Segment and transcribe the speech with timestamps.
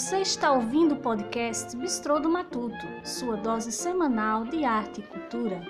[0.00, 5.60] Você está ouvindo o podcast Bistrô do Matuto, sua dose semanal de arte e cultura.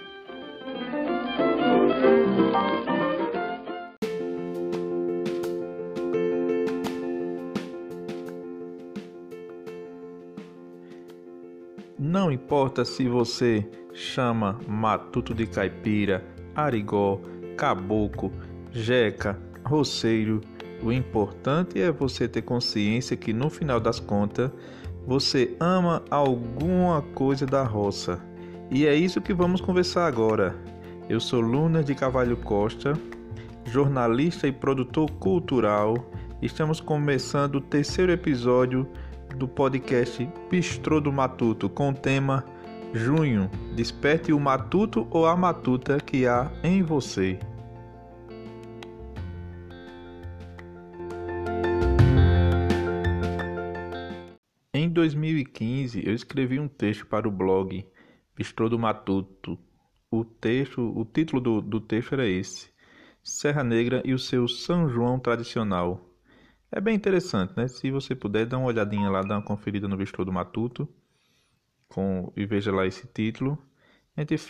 [11.98, 16.24] Não importa se você chama Matuto de Caipira,
[16.54, 17.20] Arigó,
[17.56, 18.32] Caboclo,
[18.70, 20.40] Jeca, Roceiro,
[20.82, 24.50] o importante é você ter consciência que no final das contas
[25.06, 28.20] você ama alguma coisa da roça.
[28.70, 30.54] E é isso que vamos conversar agora.
[31.08, 32.96] Eu sou Luna de Cavalho Costa,
[33.64, 35.96] jornalista e produtor cultural.
[36.40, 38.86] Estamos começando o terceiro episódio
[39.36, 42.44] do podcast Bistrô do Matuto com o tema
[42.92, 43.50] Junho.
[43.74, 47.38] Desperte o matuto ou a matuta que há em você.
[55.00, 57.86] 2015, eu escrevi um texto para o blog
[58.36, 59.58] Bistrô do Matuto.
[60.10, 62.70] O texto, o título do, do texto era esse:
[63.22, 66.06] Serra Negra e o seu São João tradicional.
[66.70, 67.66] É bem interessante, né?
[67.66, 70.86] Se você puder, dá uma olhadinha lá, dá uma conferida no Bistrô do Matuto
[71.88, 73.58] com, e veja lá esse título.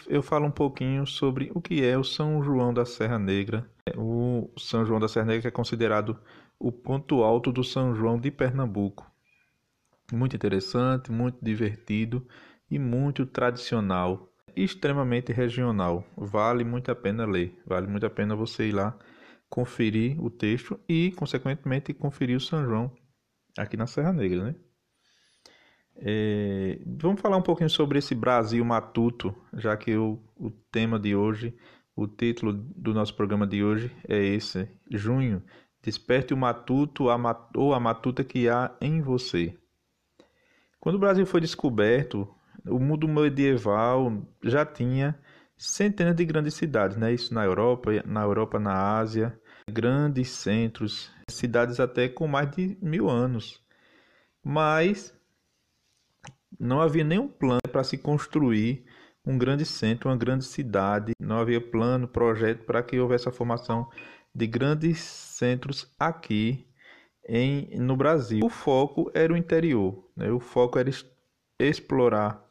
[0.08, 3.70] Eu falo um pouquinho sobre o que é o São João da Serra Negra.
[3.96, 6.18] O São João da Serra Negra é considerado
[6.58, 9.08] o ponto alto do São João de Pernambuco.
[10.12, 12.26] Muito interessante, muito divertido
[12.70, 16.04] e muito tradicional, extremamente regional.
[16.16, 18.98] Vale muito a pena ler, vale muito a pena você ir lá
[19.48, 22.92] conferir o texto e, consequentemente, conferir o São João
[23.58, 24.54] aqui na Serra Negra, né?
[25.96, 31.14] É, vamos falar um pouquinho sobre esse Brasil Matuto, já que o, o tema de
[31.14, 31.54] hoje,
[31.94, 35.42] o título do nosso programa de hoje é esse: Junho,
[35.82, 37.06] desperte o matuto
[37.54, 39.59] ou a matuta que há em você.
[40.80, 42.26] Quando o Brasil foi descoberto,
[42.66, 45.20] o mundo medieval já tinha
[45.56, 47.12] centenas de grandes cidades, né?
[47.12, 49.38] Isso na Europa, na Europa, na Ásia,
[49.70, 53.62] grandes centros, cidades até com mais de mil anos.
[54.42, 55.14] Mas
[56.58, 58.86] não havia nenhum plano para se construir
[59.24, 61.12] um grande centro, uma grande cidade.
[61.20, 63.86] Não havia plano, projeto para que houvesse a formação
[64.34, 66.69] de grandes centros aqui
[67.30, 68.44] em, no Brasil.
[68.44, 70.32] O foco era o interior, né?
[70.32, 70.90] o foco era
[71.60, 72.44] explorar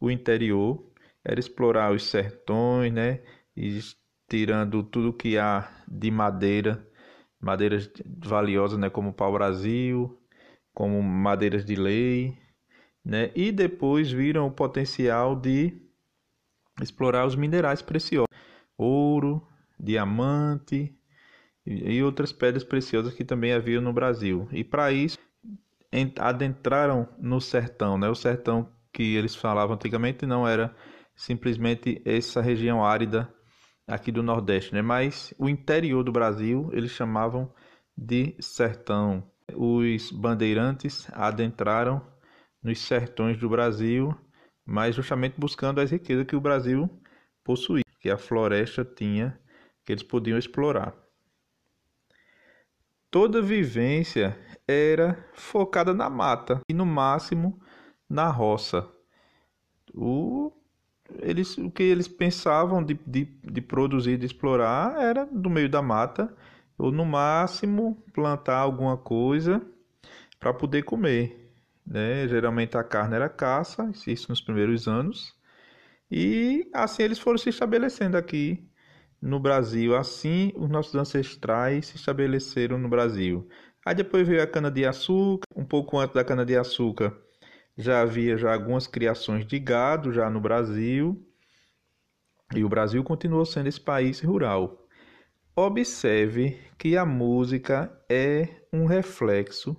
[0.00, 0.82] o interior,
[1.22, 3.20] era explorar os sertões, né?
[3.54, 3.78] E
[4.26, 6.84] tirando tudo que há de madeira,
[7.38, 7.92] madeiras
[8.24, 8.88] valiosas, né?
[8.88, 10.18] Como pau-brasil,
[10.72, 12.38] como madeiras de lei,
[13.04, 13.30] né?
[13.36, 15.76] E depois viram o potencial de
[16.80, 18.26] explorar os minerais preciosos,
[18.78, 19.46] ouro,
[19.78, 20.96] diamante,
[21.64, 24.48] e outras pedras preciosas que também havia no Brasil.
[24.50, 25.18] E para isso
[26.18, 28.08] adentraram no sertão, né?
[28.08, 30.74] O sertão que eles falavam antigamente não era
[31.14, 33.32] simplesmente essa região árida
[33.86, 34.82] aqui do Nordeste, né?
[34.82, 37.52] Mas o interior do Brasil eles chamavam
[37.96, 39.22] de sertão.
[39.54, 42.04] Os bandeirantes adentraram
[42.62, 44.14] nos sertões do Brasil,
[44.64, 46.88] mas justamente buscando as riquezas que o Brasil
[47.44, 49.38] possuía, que a floresta tinha,
[49.84, 51.01] que eles podiam explorar
[53.12, 54.36] toda vivência
[54.66, 57.60] era focada na mata e no máximo
[58.08, 58.88] na roça.
[59.94, 60.50] O,
[61.20, 65.82] eles, o que eles pensavam de, de, de produzir, de explorar, era do meio da
[65.82, 66.34] mata,
[66.78, 69.60] ou no máximo plantar alguma coisa
[70.40, 71.52] para poder comer.
[71.86, 72.26] Né?
[72.28, 75.34] Geralmente a carne era caça, isso nos primeiros anos,
[76.10, 78.66] e assim eles foram se estabelecendo aqui
[79.22, 79.96] no Brasil.
[79.96, 83.48] Assim, os nossos ancestrais se estabeleceram no Brasil.
[83.86, 87.16] Aí depois veio a cana-de-açúcar, um pouco antes da cana-de-açúcar
[87.76, 91.26] já havia já algumas criações de gado já no Brasil.
[92.54, 94.86] E o Brasil continuou sendo esse país rural.
[95.56, 99.76] Observe que a música é um reflexo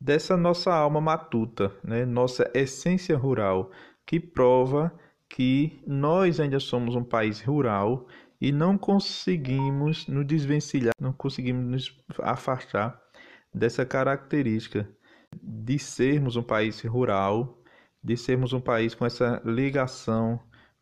[0.00, 2.04] dessa nossa alma matuta, né?
[2.04, 3.70] nossa essência rural,
[4.06, 4.92] que prova
[5.28, 8.06] que nós ainda somos um país rural
[8.40, 13.00] e não conseguimos nos desvencilhar, não conseguimos nos afastar
[13.52, 14.88] dessa característica
[15.42, 17.62] de sermos um país rural,
[18.02, 20.40] de sermos um país com essa ligação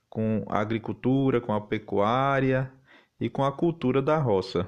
[0.08, 2.73] com a agricultura, com a pecuária
[3.20, 4.67] e com a cultura da roça.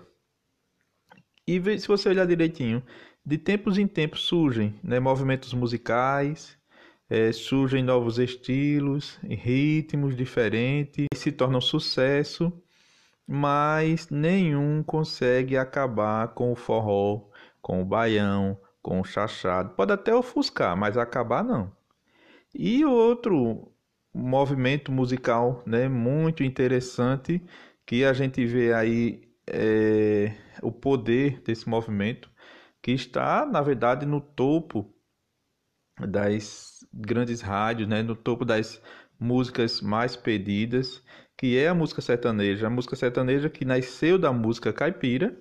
[1.47, 2.83] E se você olhar direitinho,
[3.25, 6.59] de tempos em tempos surgem né, movimentos musicais,
[7.09, 12.53] é, surgem novos estilos, ritmos diferentes, se tornam sucesso
[13.29, 17.29] mas nenhum consegue acabar com o forró,
[17.61, 19.75] com o baião, com o chachado.
[19.75, 21.71] Pode até ofuscar, mas acabar não.
[22.55, 23.71] E outro
[24.15, 27.43] movimento musical né, muito interessante
[27.85, 32.31] que a gente vê aí é, o poder desse movimento
[32.81, 34.91] que está, na verdade, no topo
[36.01, 38.81] das grandes rádios, né, no topo das
[39.21, 41.03] músicas mais pedidas,
[41.39, 42.67] que é a música sertaneja.
[42.67, 45.39] A música sertaneja que nasceu da música caipira,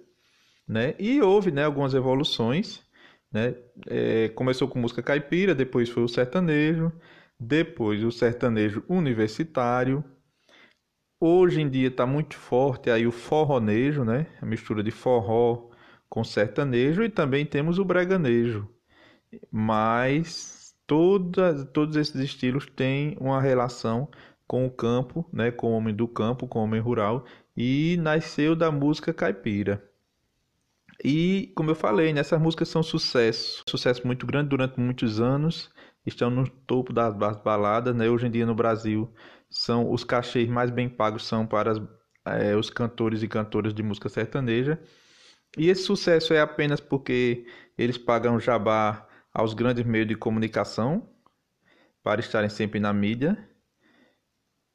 [0.67, 2.85] né, e houve né, algumas evoluções.
[3.31, 3.55] Né,
[3.87, 6.93] é, começou com música caipira, depois foi o sertanejo,
[7.39, 10.03] depois o sertanejo universitário.
[11.19, 15.71] Hoje em dia está muito forte aí o forronejo, né, a mistura de forró
[16.07, 18.69] com sertanejo, e também temos o breganejo.
[19.51, 24.09] Mas toda, todos esses estilos têm uma relação
[24.47, 28.55] com o campo, né, com o homem do campo, com o homem rural, e nasceu
[28.55, 29.83] da música caipira.
[31.03, 35.69] E, como eu falei, nessas músicas são sucesso, sucesso muito grande durante muitos anos,
[36.05, 38.09] estão no topo das baladas, né?
[38.09, 39.13] Hoje em dia no Brasil,
[39.49, 41.81] são os cachês mais bem pagos são para as,
[42.25, 44.79] é, os cantores e cantoras de música sertaneja.
[45.57, 47.45] E esse sucesso é apenas porque
[47.77, 51.09] eles pagam jabá aos grandes meios de comunicação
[52.03, 53.37] para estarem sempre na mídia.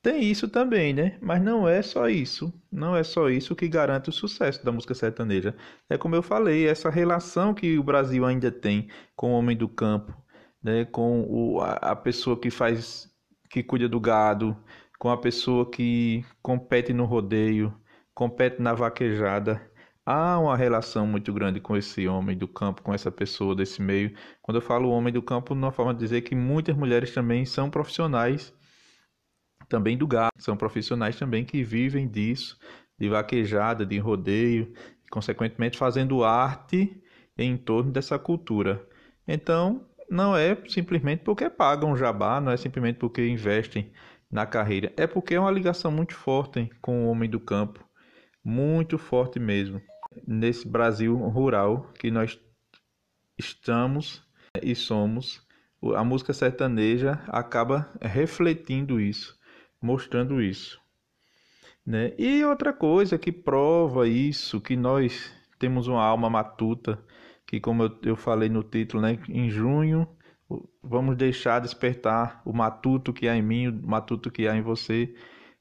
[0.02, 1.16] Tem isso também, né?
[1.22, 2.52] Mas não é só isso.
[2.70, 5.56] Não é só isso que garante o sucesso da música sertaneja.
[5.88, 9.68] É como eu falei, essa relação que o Brasil ainda tem com o homem do
[9.68, 10.12] campo,
[10.62, 10.84] né?
[10.86, 13.08] Com o, a, a pessoa que faz,
[13.48, 14.56] que cuida do gado,
[14.98, 17.72] com a pessoa que compete no rodeio,
[18.14, 19.60] compete na vaquejada
[20.04, 24.12] há uma relação muito grande com esse homem do campo, com essa pessoa desse meio.
[24.42, 27.70] Quando eu falo homem do campo, uma forma de dizer que muitas mulheres também são
[27.70, 28.52] profissionais
[29.72, 32.58] também do gado, são profissionais também que vivem disso,
[32.98, 34.70] de vaquejada, de rodeio,
[35.02, 37.02] e, consequentemente fazendo arte
[37.38, 38.86] em torno dessa cultura.
[39.26, 43.90] Então, não é simplesmente porque pagam jabá, não é simplesmente porque investem
[44.30, 47.82] na carreira, é porque é uma ligação muito forte com o homem do campo,
[48.44, 49.80] muito forte mesmo
[50.26, 52.38] nesse Brasil rural que nós
[53.38, 54.22] estamos
[54.62, 55.40] e somos.
[55.96, 59.38] A música sertaneja acaba refletindo isso,
[59.82, 60.80] mostrando isso.
[61.84, 62.12] Né?
[62.16, 66.98] E outra coisa que prova isso, que nós temos uma alma matuta,
[67.46, 69.18] que como eu, falei no título, né?
[69.28, 70.08] em junho
[70.82, 75.14] vamos deixar despertar o matuto que há em mim, o matuto que há em você,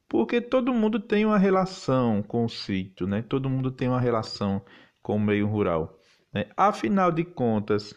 [0.07, 3.21] porque todo mundo tem uma relação com o sítio, né?
[3.21, 4.62] Todo mundo tem uma relação
[5.01, 5.97] com o meio rural.
[6.33, 6.47] Né?
[6.57, 7.95] Afinal de contas,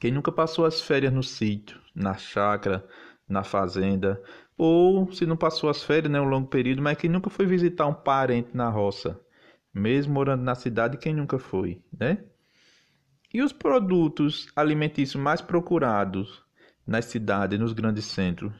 [0.00, 2.86] quem nunca passou as férias no sítio, na chácara,
[3.28, 4.20] na fazenda,
[4.62, 7.86] ou se não passou as férias, né, um longo período, mas quem nunca foi visitar
[7.86, 9.18] um parente na roça,
[9.72, 12.18] mesmo morando na cidade, quem nunca foi, né?
[13.32, 16.44] E os produtos alimentícios mais procurados
[16.86, 18.52] nas cidades, nos grandes centros,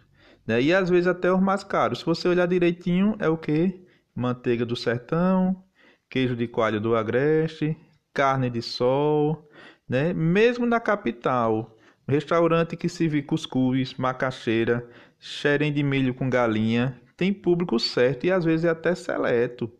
[0.46, 0.62] né?
[0.62, 1.98] E às vezes até os mais caros.
[1.98, 3.84] Se você olhar direitinho, é o que?
[4.14, 5.62] Manteiga do sertão,
[6.08, 7.76] queijo de coalho do agreste,
[8.14, 9.46] carne de sol,
[9.86, 10.14] né?
[10.14, 11.76] Mesmo na capital,
[12.08, 14.88] restaurante que serve cuscuz, macaxeira,
[15.20, 19.70] xerém de milho com galinha, tem público certo e às vezes é até seleto.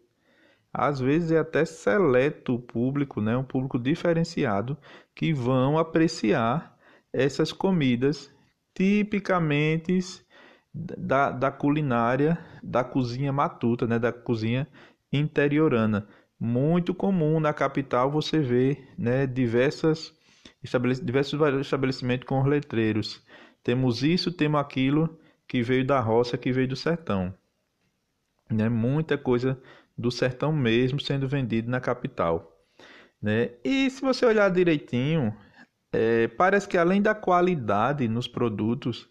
[0.72, 3.36] Às vezes é até seleto o público, né?
[3.36, 4.76] um público diferenciado,
[5.14, 6.76] que vão apreciar
[7.12, 8.30] essas comidas
[8.74, 9.98] tipicamente
[10.72, 14.68] da, da culinária da cozinha matuta, né, da cozinha
[15.12, 16.06] interiorana.
[16.38, 20.14] Muito comum na capital você vê né, diversas,
[20.62, 23.22] estabelec diversos estabelecimentos com letreiros.
[23.64, 25.18] Temos isso, temos aquilo
[25.50, 27.34] que veio da roça, que veio do sertão.
[28.48, 28.68] Né?
[28.68, 29.60] Muita coisa
[29.98, 32.56] do sertão mesmo sendo vendido na capital.
[33.20, 33.50] Né?
[33.64, 35.36] E se você olhar direitinho,
[35.92, 39.08] é, parece que além da qualidade nos produtos,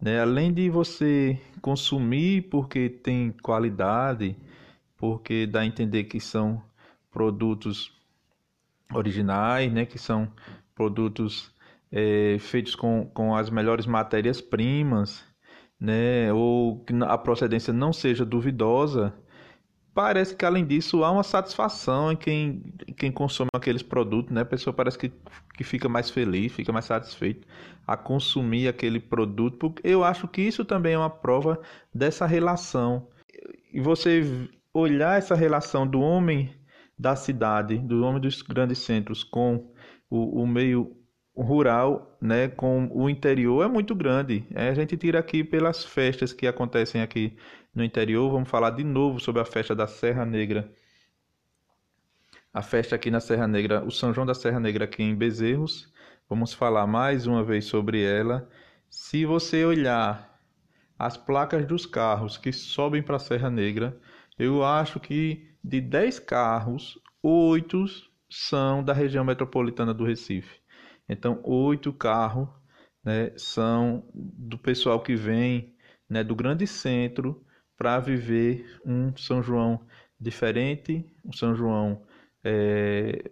[0.00, 0.20] né?
[0.20, 4.36] Além de você consumir porque tem qualidade,
[4.96, 6.62] porque dá a entender que são
[7.10, 7.92] produtos
[8.94, 9.84] originais, né?
[9.84, 10.32] que são
[10.76, 11.52] produtos
[11.90, 15.24] é, feitos com, com as melhores matérias-primas,
[15.82, 16.32] né?
[16.32, 19.12] ou que a procedência não seja duvidosa,
[19.92, 22.62] parece que além disso há uma satisfação em quem,
[22.96, 24.42] quem consome aqueles produtos, né?
[24.42, 25.12] A pessoa parece que,
[25.54, 27.48] que fica mais feliz, fica mais satisfeito
[27.84, 31.60] a consumir aquele produto, porque eu acho que isso também é uma prova
[31.92, 33.08] dessa relação.
[33.72, 36.54] E você olhar essa relação do homem
[36.96, 39.72] da cidade, do homem dos grandes centros com
[40.08, 40.96] o, o meio
[41.34, 44.46] rural, né, com o interior é muito grande.
[44.54, 47.36] É, a gente tira aqui pelas festas que acontecem aqui
[47.74, 48.30] no interior.
[48.30, 50.70] Vamos falar de novo sobre a festa da Serra Negra.
[52.52, 55.92] A festa aqui na Serra Negra, o São João da Serra Negra aqui em Bezerros,
[56.32, 58.48] Vamos falar mais uma vez sobre ela.
[58.88, 60.40] Se você olhar
[60.98, 64.00] as placas dos carros que sobem para a Serra Negra,
[64.38, 67.84] eu acho que de 10 carros, 8
[68.30, 70.61] são da região metropolitana do Recife.
[71.08, 72.48] Então, oito carros
[73.04, 75.74] né, são do pessoal que vem
[76.08, 77.44] né, do grande centro
[77.76, 79.80] para viver um São João
[80.20, 82.02] diferente, um São João
[82.44, 83.30] é,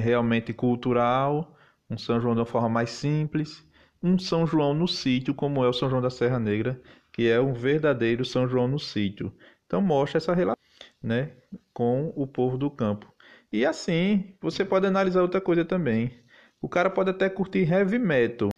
[0.00, 1.56] realmente cultural,
[1.90, 3.66] um São João de uma forma mais simples,
[4.02, 6.80] um São João no sítio, como é o São João da Serra Negra,
[7.12, 9.34] que é um verdadeiro São João no sítio.
[9.66, 10.62] Então mostra essa relação
[11.02, 11.32] né,
[11.72, 13.12] com o povo do campo.
[13.52, 16.12] E assim, você pode analisar outra coisa também.
[16.60, 18.48] O cara pode até curtir heavy metal.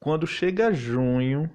[0.00, 1.50] Quando chega junho,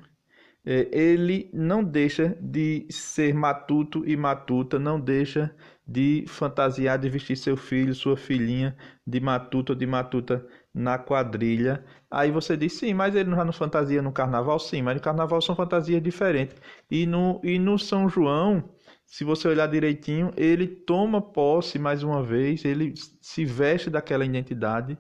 [0.66, 5.54] é, ele não deixa de ser matuto e matuta, não deixa
[5.86, 11.84] de fantasiar de vestir seu filho, sua filhinha de matuto ou de matuta na quadrilha.
[12.10, 14.58] Aí você diz, sim, mas ele já não fantasia no carnaval?
[14.60, 16.56] Sim, mas no carnaval são fantasias diferentes.
[16.90, 18.70] E no, e no São João,
[19.06, 24.98] se você olhar direitinho, ele toma posse mais uma vez, ele se veste daquela identidade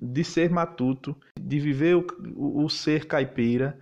[0.00, 3.78] de ser matuto, de viver o, o, ser caipira,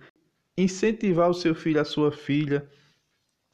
[0.57, 2.69] incentivar o seu filho, a sua filha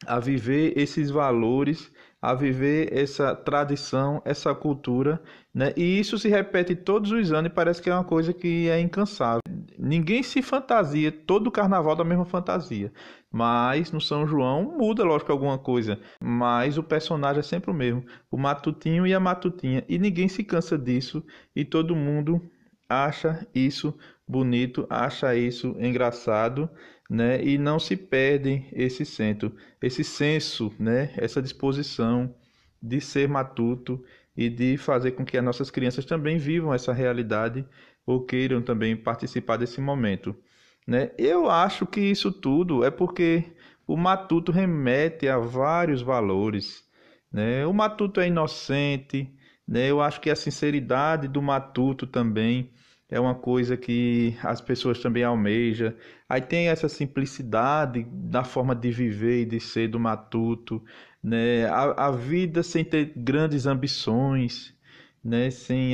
[0.06, 1.92] a viver esses valores,
[2.22, 5.22] a viver essa tradição, essa cultura,
[5.54, 5.72] né?
[5.78, 8.80] E isso se repete todos os anos e parece que é uma coisa que é
[8.80, 9.42] incansável.
[9.78, 12.92] Ninguém se fantasia todo o carnaval da mesma fantasia,
[13.32, 18.04] mas no São João muda, lógico, alguma coisa, mas o personagem é sempre o mesmo,
[18.32, 21.24] o matutinho e a matutinha, e ninguém se cansa disso
[21.56, 22.42] e todo mundo
[22.90, 23.94] acha isso
[24.28, 26.70] bonito, acha isso engraçado
[27.10, 27.42] né?
[27.44, 31.14] E não se perde esse senso, esse senso, né?
[31.18, 32.34] Essa disposição
[32.82, 34.04] de ser matuto
[34.36, 37.66] e de fazer com que as nossas crianças também vivam essa realidade
[38.06, 40.36] ou queiram também participar desse momento,
[40.86, 41.12] né?
[41.18, 43.44] Eu acho que isso tudo é porque
[43.88, 46.84] o matuto remete a vários valores,
[47.32, 47.66] né?
[47.66, 49.34] O matuto é inocente,
[49.68, 49.90] né?
[49.90, 52.72] Eu acho que a sinceridade do matuto também
[53.10, 55.94] é uma coisa que as pessoas também almejam.
[56.28, 60.84] Aí tem essa simplicidade da forma de viver e de ser do matuto,
[61.24, 61.66] né?
[61.68, 64.74] A, a vida sem ter grandes ambições,
[65.24, 65.50] né?
[65.52, 65.94] Sem,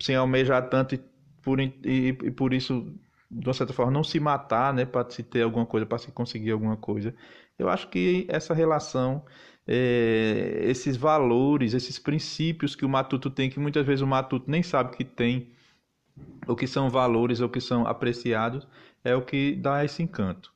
[0.00, 1.00] sem almejar tanto e
[1.42, 2.94] por, e, e por isso,
[3.30, 4.84] de uma certa forma, não se matar, né?
[4.84, 7.14] Para se ter alguma coisa, para se conseguir alguma coisa.
[7.58, 9.24] Eu acho que essa relação
[9.66, 14.62] é, esses valores, esses princípios que o matuto tem, que muitas vezes o matuto nem
[14.62, 15.52] sabe que tem,
[16.46, 18.66] o que são valores, o que são apreciados,
[19.02, 20.52] é o que dá esse encanto.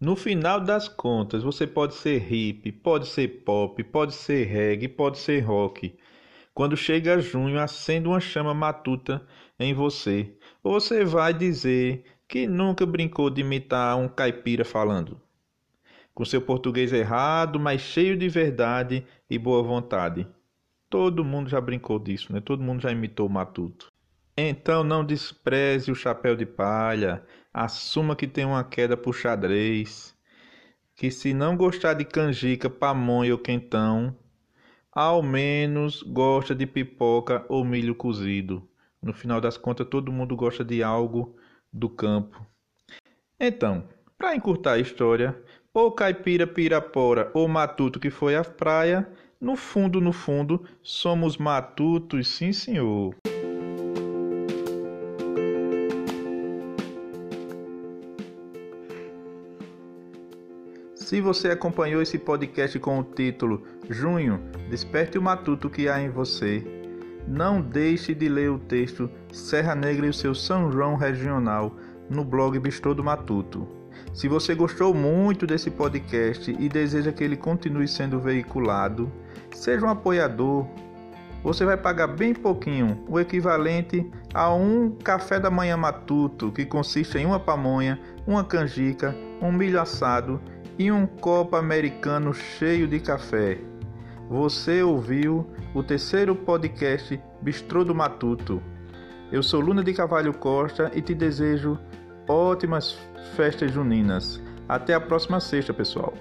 [0.00, 5.18] No final das contas, você pode ser hip, pode ser pop, pode ser reggae, pode
[5.18, 5.96] ser rock.
[6.52, 9.26] Quando chega junho, acende uma chama matuta
[9.58, 10.36] em você.
[10.62, 15.20] Você vai dizer que nunca brincou de imitar um caipira falando.
[16.12, 20.26] Com seu português errado, mas cheio de verdade e boa vontade.
[20.90, 22.40] Todo mundo já brincou disso, né?
[22.40, 23.93] Todo mundo já imitou o matuto.
[24.36, 30.12] Então não despreze o chapéu de palha, assuma que tem uma queda por xadrez,
[30.96, 34.16] que se não gostar de canjica, pamonha ou quentão,
[34.90, 38.68] ao menos gosta de pipoca ou milho cozido.
[39.00, 41.36] No final das contas, todo mundo gosta de algo
[41.72, 42.44] do campo.
[43.38, 43.88] Então,
[44.18, 45.40] para encurtar a história,
[45.72, 49.08] ou caipira pirapora ou matuto que foi à praia,
[49.40, 53.14] no fundo, no fundo, somos matutos, sim senhor.
[61.14, 66.10] Se você acompanhou esse podcast com o título Junho, desperte o matuto que há em
[66.10, 66.66] você.
[67.28, 71.76] Não deixe de ler o texto Serra Negra e o seu São João Regional
[72.10, 73.64] no blog Bistrô do Matuto.
[74.12, 79.08] Se você gostou muito desse podcast e deseja que ele continue sendo veiculado,
[79.52, 80.66] seja um apoiador.
[81.44, 84.04] Você vai pagar bem pouquinho, o equivalente
[84.34, 89.80] a um café da manhã matuto, que consiste em uma pamonha, uma canjica, um milho
[89.80, 90.40] assado
[90.78, 93.58] e um copo americano cheio de café.
[94.28, 98.62] Você ouviu o terceiro podcast Bistrô do Matuto.
[99.30, 101.78] Eu sou Luna de Cavalho Costa e te desejo
[102.28, 102.98] ótimas
[103.36, 104.42] festas juninas.
[104.68, 106.14] Até a próxima sexta, pessoal.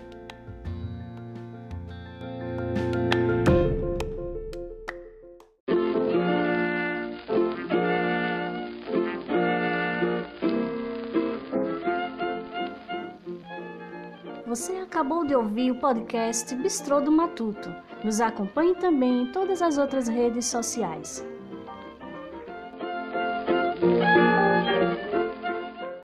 [15.44, 17.70] Ouvir o podcast Bistrô do Matuto.
[18.02, 21.22] Nos acompanhe também em todas as outras redes sociais.